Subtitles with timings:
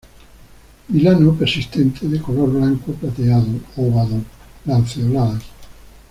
[0.89, 5.43] Vilano persistente, de color blanco plateado, ovado-lanceoladas.